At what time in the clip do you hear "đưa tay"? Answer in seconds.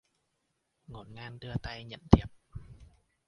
1.39-1.83